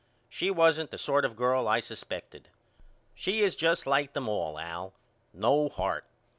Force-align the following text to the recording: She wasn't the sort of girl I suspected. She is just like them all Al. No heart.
She 0.27 0.49
wasn't 0.49 0.89
the 0.89 0.97
sort 0.97 1.25
of 1.25 1.35
girl 1.35 1.67
I 1.67 1.79
suspected. 1.79 2.47
She 3.13 3.43
is 3.43 3.55
just 3.55 3.85
like 3.85 4.13
them 4.13 4.27
all 4.27 4.57
Al. 4.57 4.93
No 5.31 5.69
heart. 5.69 6.05